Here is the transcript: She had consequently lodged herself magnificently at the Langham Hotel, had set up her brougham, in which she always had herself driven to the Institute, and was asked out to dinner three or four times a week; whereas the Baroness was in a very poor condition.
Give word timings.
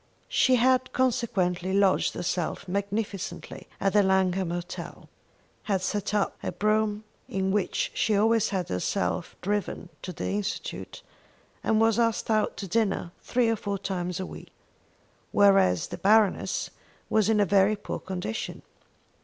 She 0.29 0.55
had 0.55 0.93
consequently 0.93 1.73
lodged 1.73 2.15
herself 2.15 2.67
magnificently 2.67 3.67
at 3.79 3.93
the 3.93 4.01
Langham 4.01 4.49
Hotel, 4.49 5.07
had 5.65 5.83
set 5.83 6.11
up 6.15 6.35
her 6.39 6.51
brougham, 6.51 7.03
in 7.29 7.51
which 7.51 7.91
she 7.93 8.15
always 8.15 8.49
had 8.49 8.69
herself 8.69 9.35
driven 9.43 9.89
to 10.01 10.11
the 10.11 10.27
Institute, 10.31 11.03
and 11.63 11.79
was 11.79 11.99
asked 11.99 12.31
out 12.31 12.57
to 12.57 12.67
dinner 12.67 13.11
three 13.21 13.47
or 13.47 13.55
four 13.55 13.77
times 13.77 14.19
a 14.19 14.25
week; 14.25 14.51
whereas 15.31 15.89
the 15.89 15.99
Baroness 15.99 16.71
was 17.07 17.29
in 17.29 17.39
a 17.39 17.45
very 17.45 17.75
poor 17.75 17.99
condition. 17.99 18.63